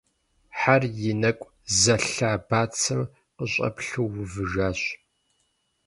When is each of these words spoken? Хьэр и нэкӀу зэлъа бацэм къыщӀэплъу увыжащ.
Хьэр 0.59 0.83
и 1.11 1.13
нэкӀу 1.21 1.53
зэлъа 1.79 2.31
бацэм 2.47 3.01
къыщӀэплъу 3.35 4.11
увыжащ. 4.21 4.81